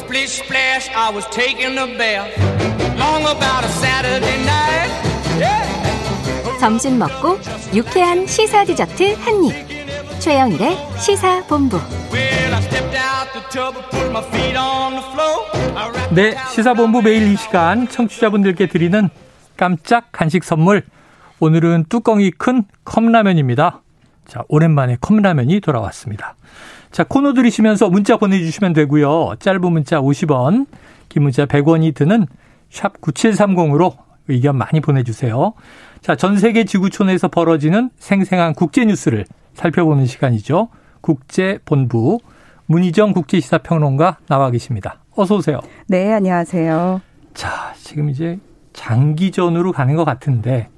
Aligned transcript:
splish 0.00 0.42
splash, 0.42 0.88
I 0.96 1.10
was 1.12 1.26
taking 1.30 1.76
a 1.76 1.86
bath. 1.98 2.32
Long 2.96 3.22
about 3.22 3.64
a 3.64 3.68
Saturday 3.68 4.38
night. 4.44 4.90
Yeah. 5.38 6.58
점심 6.58 6.98
먹고 6.98 7.38
유쾌한 7.74 8.26
시사 8.26 8.64
디저트 8.64 9.14
한 9.20 9.44
입. 9.44 10.20
최영일의 10.20 10.76
시사 10.98 11.44
본부. 11.46 11.76
Well, 12.12 12.54
I 12.54 12.60
stepped 12.62 12.96
out 12.96 13.32
the 13.32 13.42
tub 13.50 13.76
and 13.76 13.90
put 13.90 14.10
my 14.10 14.22
feet 14.24 14.56
on 14.56 14.92
the 14.92 15.04
floor. 15.12 15.46
I 15.76 15.90
wrapped 15.90 16.14
네, 16.14 16.36
시사본부 16.54 17.02
매일 17.02 17.32
이 17.32 17.36
시간 17.36 17.88
청취자분들께 17.88 18.66
드리는 18.68 19.08
깜짝 19.56 20.08
간식 20.12 20.44
선물. 20.44 20.82
오늘은 21.38 21.86
뚜껑이 21.88 22.30
큰 22.30 22.64
컵라면입니다. 22.84 23.80
자, 24.26 24.42
오랜만에 24.48 24.96
컵라면이 25.00 25.60
돌아왔습니다. 25.60 26.34
자, 26.90 27.04
코너 27.04 27.34
들이시면서 27.34 27.88
문자 27.88 28.16
보내주시면 28.16 28.72
되고요. 28.72 29.34
짧은 29.38 29.60
문자 29.72 30.00
50원, 30.00 30.66
긴 31.08 31.22
문자 31.22 31.46
100원이 31.46 31.94
드는 31.94 32.26
샵 32.68 33.00
9730으로 33.00 33.96
의견 34.28 34.56
많이 34.56 34.80
보내주세요. 34.80 35.54
자, 36.00 36.16
전 36.16 36.38
세계 36.38 36.64
지구촌에서 36.64 37.28
벌어지는 37.28 37.90
생생한 37.98 38.54
국제 38.54 38.84
뉴스를 38.84 39.24
살펴보는 39.54 40.06
시간이죠. 40.06 40.68
국제본부 41.00 42.18
문희정 42.66 43.12
국제시사평론가 43.12 44.18
나와 44.28 44.50
계십니다. 44.50 45.00
어서 45.16 45.36
오세요. 45.36 45.60
네, 45.88 46.12
안녕하세요. 46.12 47.00
자, 47.34 47.74
지금 47.78 48.10
이제 48.10 48.38
장기전으로 48.72 49.72
가는 49.72 49.96
것 49.96 50.04
같은데 50.04 50.68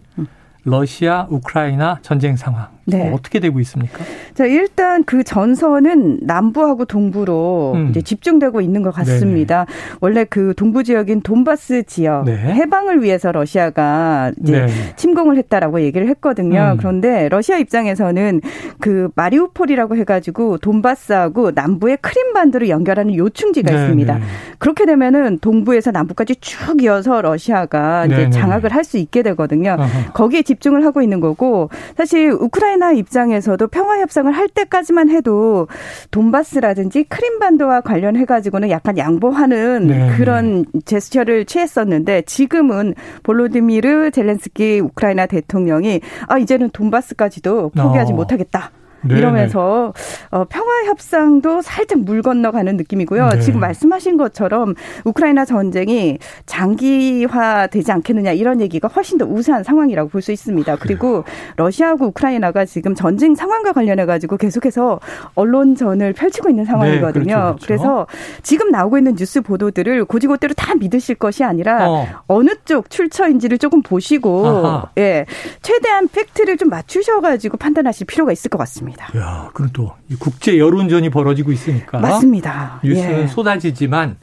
러시아 0.64 1.26
우크라이나 1.28 1.98
전쟁 2.02 2.36
상황 2.36 2.68
네. 2.84 3.10
어떻게 3.12 3.40
되고 3.40 3.58
있습니까? 3.60 4.04
자, 4.34 4.44
일단 4.46 5.04
그 5.04 5.24
전선은 5.24 6.20
남부하고 6.22 6.84
동부로 6.84 7.72
음. 7.74 7.88
이제 7.90 8.02
집중되고 8.02 8.60
있는 8.60 8.82
것 8.82 8.90
같습니다. 8.92 9.66
원래 10.00 10.24
그 10.24 10.54
동부 10.56 10.84
지역인 10.84 11.22
돈바스 11.22 11.84
지역 11.84 12.24
네. 12.24 12.36
해방을 12.36 13.02
위해서 13.02 13.32
러시아가 13.32 14.32
이제 14.42 14.66
네. 14.66 14.72
침공을 14.96 15.36
했다라고 15.38 15.80
얘기를 15.80 16.08
했거든요. 16.08 16.72
음. 16.74 16.76
그런데 16.76 17.28
러시아 17.28 17.56
입장에서는 17.58 18.40
그 18.80 19.08
마리우폴이라고 19.14 19.96
해가지고 19.96 20.58
돈바스하고 20.58 21.52
남부의 21.54 21.98
크림반도를 22.00 22.68
연결하는 22.68 23.14
요충지가 23.14 23.70
네, 23.70 23.82
있습니다. 23.82 24.14
네. 24.14 24.24
그렇게 24.58 24.86
되면은 24.86 25.38
동부에서 25.40 25.90
남부까지 25.90 26.36
쭉 26.36 26.82
이어서 26.82 27.20
러시아가 27.22 28.06
이제 28.06 28.16
네, 28.16 28.24
네. 28.24 28.30
장악을 28.30 28.72
할 28.72 28.82
수 28.82 28.98
있게 28.98 29.22
되거든요. 29.22 29.76
어허. 29.78 30.12
거기에 30.12 30.42
집중을 30.42 30.84
하고 30.84 31.02
있는 31.02 31.20
거고 31.20 31.70
사실 31.96 32.32
우크라이나 32.32 32.71
입장에서도 32.92 33.66
평화 33.68 33.98
협상을 34.00 34.30
할 34.32 34.48
때까지만 34.48 35.10
해도 35.10 35.68
돈바스라든지 36.10 37.04
크림반도와 37.04 37.80
관련해 37.80 38.24
가지고는 38.24 38.70
약간 38.70 38.98
양보하는 38.98 39.86
네, 39.86 40.10
그런 40.16 40.64
제스처를 40.84 41.44
취했었는데 41.44 42.22
지금은 42.22 42.94
볼로디미르 43.22 44.10
젤렌스키 44.10 44.80
우크라이나 44.80 45.26
대통령이 45.26 46.00
아 46.28 46.38
이제는 46.38 46.70
돈바스까지도 46.70 47.70
포기하지 47.70 48.12
어. 48.12 48.16
못하겠다. 48.16 48.70
네, 49.04 49.18
이러면서 49.18 49.92
어, 50.30 50.44
평화 50.48 50.84
협상도 50.86 51.60
살짝 51.62 52.00
물 52.00 52.22
건너가는 52.22 52.76
느낌이고요. 52.76 53.28
네. 53.30 53.40
지금 53.40 53.60
말씀하신 53.60 54.16
것처럼 54.16 54.74
우크라이나 55.04 55.44
전쟁이 55.44 56.18
장기화 56.46 57.66
되지 57.68 57.92
않겠느냐 57.92 58.32
이런 58.32 58.60
얘기가 58.60 58.88
훨씬 58.88 59.18
더 59.18 59.24
우세한 59.26 59.62
상황이라고 59.64 60.08
볼 60.08 60.22
수 60.22 60.30
있습니다. 60.30 60.76
그리고 60.76 61.24
러시아하고 61.56 62.06
우크라이나가 62.06 62.64
지금 62.64 62.94
전쟁 62.94 63.34
상황과 63.34 63.72
관련해 63.72 64.06
가지고 64.06 64.36
계속해서 64.36 65.00
언론전을 65.34 66.12
펼치고 66.12 66.48
있는 66.48 66.64
상황이거든요. 66.64 67.24
그렇죠, 67.24 67.56
그렇죠. 67.56 67.66
그래서 67.66 68.06
지금 68.44 68.70
나오고 68.70 68.98
있는 68.98 69.16
뉴스 69.16 69.40
보도들을 69.40 70.04
곧이곧대로 70.04 70.54
다 70.54 70.74
믿으실 70.76 71.16
것이 71.16 71.42
아니라 71.42 71.90
어. 71.90 72.06
어느 72.28 72.42
쪽 72.42 72.88
출처인지를 72.88 73.58
조금 73.58 73.82
보시고 73.82 74.46
아하. 74.46 74.90
예 74.98 75.26
최대한 75.62 76.06
팩트를 76.06 76.56
좀 76.56 76.68
맞추셔가지고 76.68 77.56
판단하실 77.56 78.06
필요가 78.06 78.30
있을 78.30 78.48
것 78.48 78.58
같습니다. 78.58 78.91
야, 79.16 79.50
그럼 79.52 79.70
또이 79.72 80.16
국제 80.18 80.58
여론전이 80.58 81.10
벌어지고 81.10 81.52
있으니까 81.52 81.98
맞습니다. 81.98 82.80
뉴스는 82.84 83.22
예. 83.22 83.26
쏟아지지만 83.26 84.16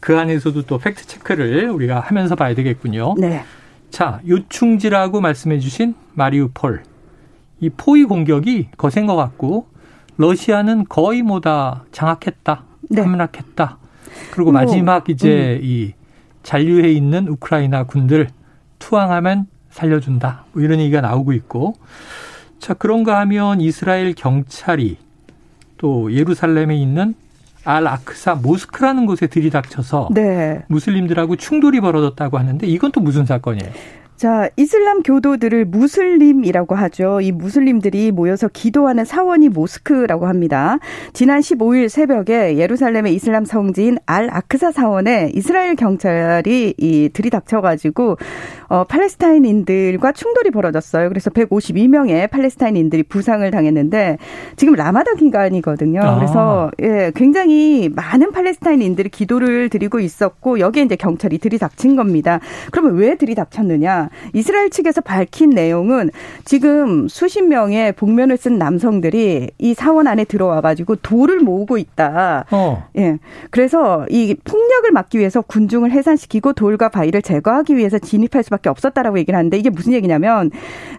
그 0.00 0.18
안에서도 0.18 0.62
또 0.62 0.78
팩트 0.78 1.06
체크를 1.06 1.70
우리가 1.70 2.00
하면서 2.00 2.34
봐야 2.34 2.54
되겠군요. 2.54 3.14
네. 3.18 3.44
자, 3.90 4.20
요충지라고 4.26 5.20
말씀해 5.20 5.58
주신 5.58 5.94
마리우폴. 6.14 6.82
이 7.60 7.68
포위 7.70 8.04
공격이 8.04 8.68
거센 8.76 9.06
것 9.06 9.16
같고 9.16 9.66
러시아는 10.16 10.86
거의 10.88 11.22
뭐다 11.22 11.84
장악했다. 11.92 12.64
네. 12.90 13.02
함락했다. 13.02 13.78
그리고 14.32 14.52
뭐, 14.52 14.60
마지막 14.60 15.08
이제 15.08 15.60
이 15.62 15.92
잔류해 16.42 16.90
있는 16.92 17.28
우크라이나 17.28 17.84
군들 17.84 18.28
투항하면 18.78 19.46
살려준다. 19.70 20.44
뭐 20.52 20.62
이런 20.62 20.80
얘기가 20.80 21.00
나오고 21.00 21.32
있고. 21.34 21.74
자, 22.60 22.74
그런가 22.74 23.18
하면 23.20 23.60
이스라엘 23.60 24.14
경찰이 24.14 24.98
또 25.78 26.12
예루살렘에 26.12 26.76
있는 26.76 27.14
알 27.64 27.86
아크사 27.86 28.36
모스크라는 28.36 29.06
곳에 29.06 29.26
들이닥쳐서 29.26 30.10
네. 30.12 30.62
무슬림들하고 30.68 31.36
충돌이 31.36 31.80
벌어졌다고 31.80 32.38
하는데 32.38 32.66
이건 32.66 32.92
또 32.92 33.00
무슨 33.00 33.26
사건이에요? 33.26 33.72
자, 34.20 34.50
이슬람 34.58 35.02
교도들을 35.02 35.64
무슬림이라고 35.64 36.74
하죠. 36.74 37.22
이 37.22 37.32
무슬림들이 37.32 38.12
모여서 38.12 38.48
기도하는 38.48 39.06
사원이 39.06 39.48
모스크라고 39.48 40.26
합니다. 40.26 40.76
지난 41.14 41.40
15일 41.40 41.88
새벽에 41.88 42.58
예루살렘의 42.58 43.14
이슬람 43.14 43.46
성지인 43.46 43.96
알 44.04 44.28
아크사 44.30 44.72
사원에 44.72 45.30
이스라엘 45.34 45.74
경찰이 45.74 46.74
이 46.76 47.08
들이닥쳐가지고 47.14 48.18
어, 48.68 48.84
팔레스타인인들과 48.84 50.12
충돌이 50.12 50.50
벌어졌어요. 50.50 51.08
그래서 51.08 51.30
152명의 51.30 52.30
팔레스타인인들이 52.30 53.04
부상을 53.04 53.50
당했는데 53.50 54.18
지금 54.56 54.74
라마다 54.74 55.14
기간이거든요. 55.14 56.02
아. 56.02 56.16
그래서 56.16 56.70
예, 56.82 57.10
굉장히 57.16 57.88
많은 57.88 58.32
팔레스타인인들이 58.32 59.08
기도를 59.08 59.70
드리고 59.70 59.98
있었고 59.98 60.60
여기에 60.60 60.82
이제 60.82 60.96
경찰이 60.96 61.38
들이닥친 61.38 61.96
겁니다. 61.96 62.38
그러면 62.70 62.96
왜 62.96 63.16
들이닥쳤느냐? 63.16 64.09
이스라엘 64.32 64.70
측에서 64.70 65.00
밝힌 65.00 65.50
내용은 65.50 66.10
지금 66.44 67.08
수십 67.08 67.42
명의 67.42 67.92
복면을 67.92 68.36
쓴 68.36 68.58
남성들이 68.58 69.50
이 69.58 69.74
사원 69.74 70.06
안에 70.06 70.24
들어와 70.24 70.60
가지고 70.60 70.96
돌을 70.96 71.40
모으고 71.40 71.78
있다. 71.78 72.46
어. 72.50 72.88
예. 72.96 73.18
그래서 73.50 74.06
이 74.10 74.34
폭력을 74.44 74.90
막기 74.92 75.18
위해서 75.18 75.40
군중을 75.42 75.90
해산시키고 75.92 76.52
돌과 76.54 76.88
바위를 76.88 77.22
제거하기 77.22 77.76
위해서 77.76 77.98
진입할 77.98 78.42
수밖에 78.42 78.68
없었다라고 78.68 79.18
얘기를 79.18 79.36
하는데 79.38 79.56
이게 79.56 79.70
무슨 79.70 79.92
얘기냐면 79.92 80.50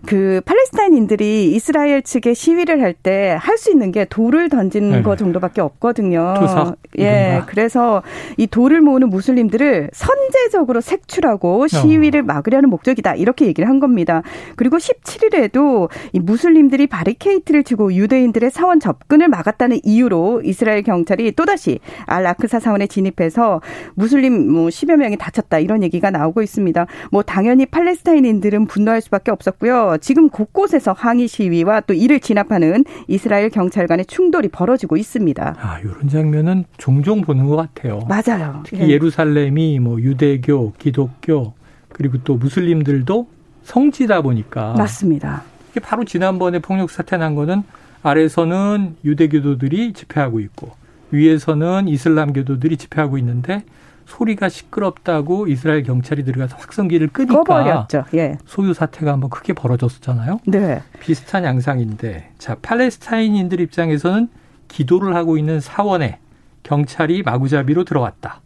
그 0.05 0.41
팔레스타인인들이 0.45 1.51
이스라엘 1.53 2.01
측에 2.01 2.33
시위를 2.33 2.81
할 2.81 2.91
때 3.03 3.35
할 3.39 3.57
수 3.57 3.71
있는 3.71 3.91
게 3.91 4.05
돌을 4.05 4.49
던지는 4.49 4.91
네. 4.91 5.01
거 5.01 5.15
정도밖에 5.15 5.61
없거든요. 5.61 6.33
투석, 6.39 6.77
예. 6.99 7.41
그래서 7.47 8.01
이 8.37 8.47
돌을 8.47 8.81
모으는 8.81 9.09
무슬림들을 9.09 9.89
선제적으로 9.93 10.81
색출하고 10.81 11.67
시위를 11.67 12.23
막으려는 12.23 12.69
목적이 12.69 13.00
다. 13.01 13.15
이렇게 13.15 13.45
얘기를 13.45 13.67
한 13.67 13.79
겁니다. 13.79 14.21
그리고 14.55 14.77
17일에도 14.77 15.89
이 16.13 16.19
무슬림들이 16.19 16.87
바리케이트를 16.87 17.63
치고 17.63 17.93
유대인들의 17.93 18.51
사원 18.51 18.79
접근을 18.79 19.27
막았다는 19.27 19.79
이유로 19.83 20.41
이스라엘 20.43 20.83
경찰이 20.83 21.31
또다시 21.33 21.79
알 22.05 22.25
아크사 22.25 22.59
사원에 22.59 22.87
진입해서 22.87 23.61
무슬림 23.95 24.51
뭐 24.51 24.67
10여 24.67 24.95
명이 24.97 25.17
다쳤다. 25.17 25.59
이런 25.59 25.83
얘기가 25.83 26.11
나오고 26.11 26.41
있습니다. 26.41 26.85
뭐 27.11 27.23
당연히 27.23 27.65
팔레스타인인들은 27.65 28.67
분노할 28.67 29.01
수밖에 29.01 29.31
없었고요. 29.31 29.97
지금 30.01 30.29
곳곳에서 30.29 30.93
항의 30.93 31.27
시위와 31.27 31.81
또 31.81 31.93
이를 31.93 32.19
진압하는 32.19 32.83
이스라엘 33.07 33.49
경찰 33.49 33.87
간의 33.87 34.05
충돌이 34.05 34.49
벌어지고 34.49 34.97
있습니다. 34.97 35.55
아, 35.59 35.79
이런 35.79 36.07
장면은 36.07 36.65
종종 36.77 37.21
보는 37.21 37.45
것 37.45 37.55
같아요. 37.55 37.99
맞아요. 38.07 38.63
특히 38.65 38.89
예루살렘이 38.89 39.79
뭐 39.79 39.99
유대교, 39.99 40.73
기독교 40.77 41.53
그리고 42.01 42.17
또 42.23 42.35
무슬림들도 42.35 43.27
성지다 43.61 44.23
보니까 44.23 44.73
맞습니다. 44.73 45.43
이게 45.69 45.79
바로 45.79 46.03
지난번에 46.03 46.57
폭력 46.57 46.89
사태 46.89 47.15
난 47.15 47.35
거는 47.35 47.61
아래서는 48.01 48.95
유대교도들이 49.05 49.93
집회하고 49.93 50.39
있고 50.39 50.71
위에서는 51.11 51.87
이슬람교도들이 51.87 52.77
집회하고 52.77 53.19
있는데 53.19 53.63
소리가 54.07 54.49
시끄럽다고 54.49 55.47
이스라엘 55.47 55.83
경찰이 55.83 56.23
들어가서 56.23 56.57
확성기를 56.57 57.09
끄니까 57.09 57.43
꺼버렸죠. 57.43 58.05
예. 58.15 58.39
소유 58.45 58.73
사태가 58.73 59.13
한번 59.13 59.29
크게 59.29 59.53
벌어졌었잖아요. 59.53 60.39
네. 60.47 60.81
비슷한 60.99 61.43
양상인데 61.43 62.31
자 62.39 62.55
팔레스타인인들 62.63 63.59
입장에서는 63.59 64.27
기도를 64.69 65.15
하고 65.15 65.37
있는 65.37 65.59
사원에 65.59 66.17
경찰이 66.63 67.21
마구잡이로 67.21 67.83
들어왔다. 67.83 68.40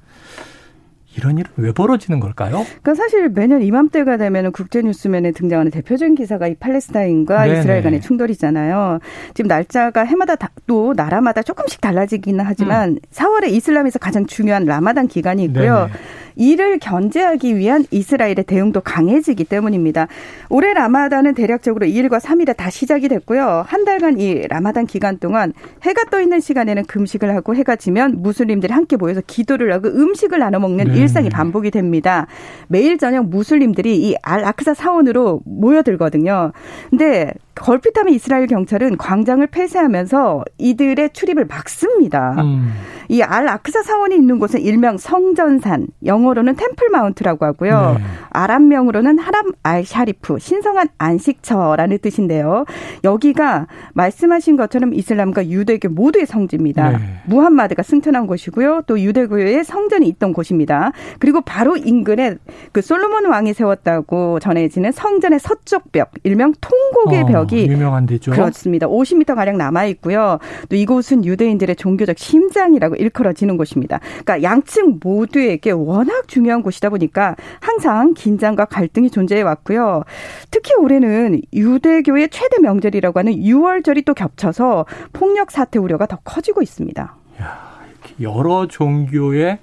이런 1.18 1.38
일은 1.38 1.50
왜 1.58 1.72
벌어지는 1.72 2.20
걸까요? 2.20 2.66
그러니까 2.82 2.96
사실 2.96 3.30
매년 3.30 3.62
이맘때가 3.62 4.18
되면 4.18 4.52
국제뉴스면에 4.52 5.32
등장하는 5.32 5.72
대표적인 5.72 6.16
기사가 6.16 6.48
이 6.48 6.56
팔레스타인과 6.56 7.46
네네. 7.46 7.60
이스라엘 7.60 7.84
간의 7.84 8.02
충돌이잖아요. 8.02 9.00
지금 9.34 9.48
날짜가 9.48 10.04
해마다 10.04 10.36
또 10.68 10.94
나라마다 10.96 11.42
조금씩 11.42 11.82
달라지기는 11.82 12.44
하지만 12.46 12.92
음. 12.92 13.00
4월에 13.12 13.50
이슬람에서 13.50 14.00
가장 14.00 14.26
중요한 14.26 14.66
라마단 14.66 15.08
기간이 15.08 15.44
있고요. 15.46 15.88
네네. 15.88 15.92
이를 16.36 16.80
견제하기 16.80 17.56
위한 17.58 17.86
이스라엘의 17.92 18.44
대응도 18.48 18.82
강해지기 18.82 19.46
때문입니다. 19.46 20.08
올해 20.50 20.74
라마단은 20.74 21.34
대략적으로 21.34 21.86
2일과 21.86 22.20
3일에 22.20 22.58
다 22.58 22.70
시작이 22.70 23.08
됐고요. 23.08 23.64
한 23.66 23.86
달간 23.86 24.20
이 24.20 24.42
라마단 24.48 24.88
기간 24.88 25.18
동안 25.20 25.54
해가 25.84 26.06
떠 26.12 26.20
있는 26.20 26.40
시간에는 26.40 26.86
금식을 26.86 27.34
하고 27.36 27.56
해가 27.56 27.76
지면 27.78 28.22
무슬림들이 28.22 28.74
함께 28.74 28.98
모여서 28.98 29.22
기도를 29.26 29.72
하고 29.72 29.88
음식을 29.88 30.40
나눠 30.40 30.60
먹는 30.60 30.88
네. 30.88 30.98
일상이 31.00 31.30
반복이 31.30 31.72
됩니다. 31.72 32.28
매일 32.68 32.98
저녁 32.98 33.28
무슬림들이 33.28 33.96
이 33.98 34.16
알 34.24 34.44
아크사 34.44 34.74
사원으로 34.74 35.42
모여들거든요. 35.46 36.52
근데 36.90 37.32
걸핏하면 37.56 38.14
이스라엘 38.14 38.48
경찰은 38.48 38.98
광장을 38.98 39.46
폐쇄하면서 39.48 40.44
이들의 40.58 41.12
출입을 41.14 41.46
막습니다. 41.46 42.36
음. 42.42 42.74
이알 43.08 43.48
아크사 43.48 43.84
사원이 43.84 44.16
있는 44.16 44.40
곳은 44.40 44.62
일명 44.62 44.98
성전산, 44.98 45.88
영어로는 46.04 46.56
템플 46.56 46.90
마운트라고 46.90 47.46
하고요. 47.46 47.98
네. 48.00 48.04
아랍명으로는 48.32 49.20
하람 49.20 49.52
알 49.64 49.86
샤리프, 49.86 50.40
신성한 50.40 50.90
안식처라는 50.98 52.00
뜻인데요. 52.00 52.66
여기가 53.04 53.68
말씀하신 53.94 54.58
것처럼 54.58 54.94
이슬람과 54.94 55.48
유대교 55.48 55.90
모두의 55.90 56.26
성지입니다. 56.26 56.90
네. 56.92 56.98
무함마드가 57.28 57.84
승천한 57.84 58.28
곳이고요. 58.28 58.82
또 58.88 59.00
유대교의 59.00 59.64
성전이 59.64 60.08
있던 60.08 60.34
곳입니다. 60.34 60.92
그리고 61.20 61.42
바로 61.42 61.78
인근에 61.78 62.36
그 62.72 62.82
솔로몬 62.82 63.28
왕이 63.28 63.54
세웠다고 63.54 64.40
전해지는 64.40 64.92
성전의 64.92 65.40
서쪽 65.40 65.92
벽, 65.92 66.12
일명 66.24 66.54
통곡의 66.60 67.22
어. 67.22 67.26
벽 67.28 67.45
지역이 67.48 67.72
유명한 67.72 68.06
데죠. 68.06 68.32
그렇습니다. 68.32 68.88
50m 68.88 69.36
가량 69.36 69.58
남아 69.58 69.86
있고요. 69.86 70.40
또 70.70 70.76
이곳은 70.76 71.26
유대인들의 71.26 71.76
종교적 71.76 72.18
심장이라고 72.18 72.96
일컬어지는 72.96 73.58
곳입니다. 73.58 74.00
그러니까 74.24 74.44
양측 74.44 75.00
모두에게 75.02 75.72
워낙 75.72 76.28
중요한 76.28 76.62
곳이다 76.62 76.90
보니까 76.90 77.36
항상 77.60 78.14
긴장과 78.14 78.66
갈등이 78.66 79.10
존재해 79.10 79.42
왔고요. 79.42 80.04
특히 80.52 80.74
올해는 80.76 81.42
유대교의 81.54 82.30
최대 82.30 82.60
명절이라고 82.60 83.20
하는 83.20 83.34
6월절이 83.34 84.06
또 84.06 84.14
겹쳐서 84.14 84.86
폭력 85.14 85.52
사태 85.52 85.80
우려가 85.80 86.06
더 86.06 86.18
커지고 86.24 86.62
있습니다. 86.62 87.16
야, 87.42 87.80
여러 88.22 88.68
종교의 88.68 89.60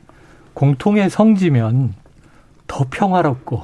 공통의 0.54 1.08
성지면 1.10 1.94
더 2.66 2.86
평화롭고 2.90 3.62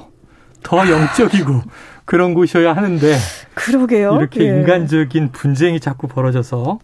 더 0.63 0.89
영적이고 0.89 1.61
그런 2.09 2.33
곳이어야 2.33 2.73
하는데 2.73 3.15
그러게요. 3.53 4.15
이렇게 4.15 4.41
예. 4.41 4.47
인간적인 4.47 5.31
분쟁이 5.31 5.79
자꾸 5.79 6.07
벌어져서 6.07 6.79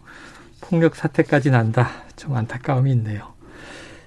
폭력 0.60 0.94
사태까지 0.94 1.50
난다. 1.50 1.88
좀 2.14 2.36
안타까움이 2.36 2.92
있네요. 2.92 3.32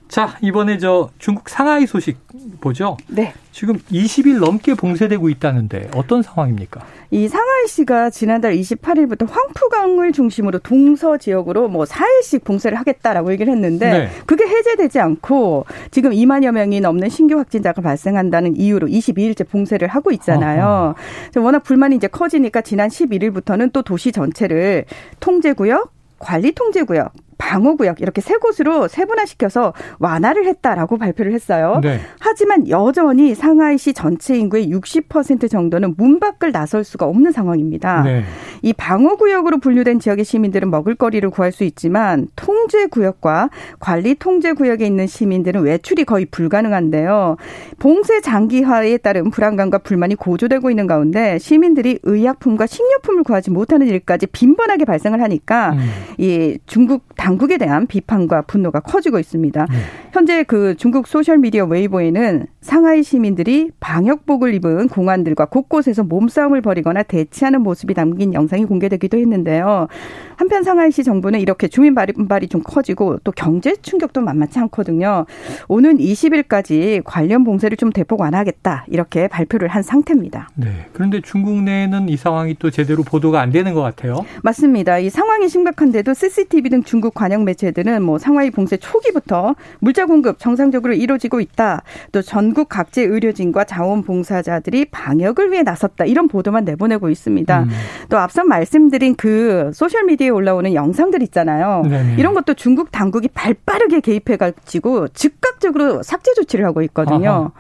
자, 0.10 0.36
이번에 0.42 0.80
저 0.80 1.12
중국 1.20 1.48
상하이 1.48 1.86
소식 1.86 2.18
보죠? 2.60 2.98
네. 3.08 3.32
지금 3.52 3.78
20일 3.92 4.40
넘게 4.40 4.74
봉쇄되고 4.74 5.30
있다는데 5.30 5.92
어떤 5.96 6.24
상황입니까? 6.24 6.82
이 7.12 7.28
상하이시가 7.28 8.10
지난달 8.10 8.56
28일부터 8.56 9.30
황푸강을 9.30 10.12
중심으로 10.12 10.60
동서 10.60 11.18
지역으로 11.18 11.68
뭐 11.68 11.86
4일씩 11.86 12.44
봉쇄를 12.44 12.80
하겠다라고 12.80 13.32
얘기를 13.34 13.54
했는데 13.54 13.92
네. 13.92 14.10
그게 14.26 14.46
해제되지 14.46 15.00
않고 15.00 15.66
지금 15.92 16.10
2만여 16.10 16.54
명이 16.54 16.82
넘는 16.82 17.10
신규 17.10 17.38
확진자가 17.38 17.82
발생한다는 17.84 18.58
이유로 18.58 18.88
22일째 18.88 19.48
봉쇄를 19.48 19.88
하고 19.88 20.12
있잖아요. 20.12 20.96
어허. 21.36 21.46
워낙 21.46 21.60
불만이 21.60 21.96
이제 21.96 22.08
커지니까 22.08 22.62
지난 22.62 22.90
11일부터는 22.90 23.72
또 23.74 23.84
도시 23.84 24.12
전체를 24.12 24.86
통제구역 25.20 25.92
관리 26.20 26.52
통제구역, 26.52 27.14
방어구역 27.40 28.02
이렇게 28.02 28.22
세 28.22 28.36
곳으로 28.36 28.88
세분화시켜서 28.88 29.74
완화를 29.98 30.46
했다라고 30.46 30.98
발표를 30.98 31.34
했어요. 31.34 31.80
네. 31.82 32.00
하지만 32.20 32.68
여전히 32.70 33.34
상하이시 33.34 33.94
전체 33.94 34.38
인구의 34.38 34.70
60% 34.70 35.50
정도는 35.50 35.96
문 35.98 36.20
밖을 36.20 36.52
나설 36.52 36.84
수가 36.84 37.08
없는 37.08 37.32
상황입니다. 37.32 38.04
네. 38.04 38.24
이 38.62 38.74
방어구역으로 38.74 39.58
분류된 39.60 40.00
지역의 40.00 40.26
시민들은 40.26 40.70
먹을거리를 40.70 41.28
구할 41.32 41.52
수 41.52 41.64
있지만 41.64 42.28
통제구역과 42.36 43.50
관리 43.80 44.16
통제구역에 44.16 44.86
있는 44.86 45.08
시민들은 45.08 45.64
외출이 45.64 46.04
거의 46.04 46.26
불가능한데요. 46.26 47.38
봉쇄 47.80 48.22
장기화에 48.22 48.98
따른 48.98 49.32
불안감과 49.32 49.80
불만이 49.80 50.16
고조되고 50.16 50.70
있는 50.70 50.88
가운데 50.88 51.40
시민들이 51.40 52.00
의약품과 52.04 52.68
식료품을 52.68 53.24
구하지 53.24 53.50
못하는 53.52 53.88
일까지 53.88 54.28
빈번하게 54.28 54.84
발생을 54.86 55.22
하니까 55.22 55.72
음. 55.72 55.90
이 56.18 56.58
중국 56.66 57.04
당 57.16 57.29
당국에 57.30 57.60
대한 57.60 57.86
비판과 57.86 58.42
분노가 58.44 58.80
커지고 58.80 59.20
있습니다. 59.20 59.68
네. 59.70 59.76
현재 60.12 60.44
그 60.44 60.76
중국 60.76 61.08
소셜미디어 61.08 61.66
웨이보에는 61.66 62.48
상하이 62.62 63.04
시민들이 63.04 63.70
방역복을 63.80 64.54
입은 64.56 64.88
공안들과 64.90 65.46
곳곳에서 65.46 66.04
몸싸움을 66.04 66.62
벌이거나 66.62 67.04
대치하는 67.04 67.62
모습이 67.62 67.94
담긴 67.94 68.34
영상이 68.34 68.66
공개되기도 68.66 69.18
했는데요. 69.18 69.88
한편 70.36 70.64
상하이시 70.64 71.04
정부는 71.04 71.40
이렇게 71.42 71.68
주민 71.68 71.94
반발이 71.94 72.48
좀 72.48 72.62
커지고 72.64 73.18
또 73.24 73.32
경제 73.32 73.76
충격도 73.76 74.22
만만치 74.22 74.58
않거든요. 74.60 75.26
오는 75.68 75.98
20일까지 75.98 77.02
관련 77.04 77.44
봉쇄를 77.44 77.78
좀 77.78 77.92
대폭 77.92 78.22
완화하겠다 78.22 78.86
이렇게 78.88 79.28
발표를 79.28 79.68
한 79.68 79.84
상태입니다. 79.84 80.50
네. 80.56 80.88
그런데 80.94 81.22
중국 81.22 81.62
내에는 81.62 82.10
이 82.10 82.18
상황이 82.18 82.56
또 82.58 82.72
제대로 82.72 83.04
보도가 83.04 83.42
안 83.42 83.52
되는 83.52 83.74
것 83.74 83.82
같아요. 83.82 84.26
맞습니다. 84.42 85.00
이 85.00 85.10
상황이 85.10 85.50
심각한데도 85.50 86.14
CCTV 86.14 86.70
등 86.70 86.84
중국 86.84 87.14
관영 87.14 87.44
매체들은 87.44 88.02
뭐 88.02 88.18
상하이 88.18 88.50
봉쇄 88.50 88.78
초기부터 88.78 89.56
물자 89.80 89.99
공급 90.06 90.40
정상적으로 90.40 90.94
이루어지고 90.94 91.40
있다. 91.40 91.84
또 92.12 92.22
전국 92.22 92.70
각지 92.70 93.02
의료진과 93.02 93.66
자원봉사자들이 93.66 94.86
방역을 94.86 95.52
위해 95.52 95.64
나섰다. 95.64 96.06
이런 96.06 96.28
보도만 96.28 96.66
내보내고 96.66 97.10
있습니다. 97.10 97.64
음. 97.64 97.70
또 98.10 98.18
앞서 98.18 98.44
말씀드린 98.44 99.16
그 99.16 99.72
소셜 99.74 100.06
미디어에 100.06 100.30
올라오는 100.30 100.74
영상들 100.74 101.22
있잖아요. 101.24 101.84
네네. 101.90 102.16
이런 102.18 102.34
것도 102.34 102.54
중국 102.54 102.92
당국이 102.92 103.28
발빠르게 103.30 104.00
개입해 104.02 104.38
가지고 104.38 105.08
즉각적으로 105.10 106.04
삭제 106.04 106.34
조치를 106.34 106.66
하고 106.66 106.82
있거든요. 106.84 107.30
아하. 107.30 107.52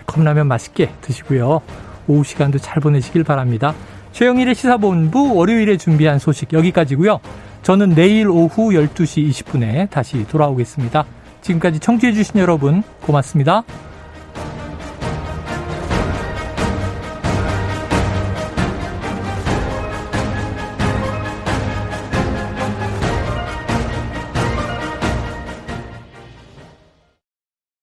컵라면 0.06 0.48
맛있게 0.48 0.92
드시고요. 1.02 1.62
오후 2.08 2.24
시간도 2.24 2.60
잘 2.60 2.80
보내시길 2.80 3.26
바랍니다. 3.26 3.76
최영일의 4.14 4.56
시사본부 4.56 5.36
월요일에 5.36 5.76
준비한 5.76 6.18
소식 6.18 6.54
여기까지고요. 6.54 7.20
저는 7.64 7.90
내일 7.90 8.30
오후 8.30 8.70
12시 8.70 9.30
20분에 9.32 9.90
다시 9.90 10.26
돌아오겠습니다. 10.30 11.04
지금까지 11.42 11.80
청취해주신 11.80 12.40
여러분 12.40 12.84
고맙습니다. 13.02 13.66